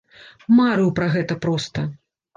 [0.59, 1.85] Марыў пра гэта проста!